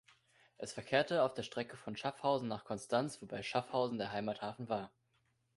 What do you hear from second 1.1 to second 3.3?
auf der Strecke von Schaffhausen nach Konstanz,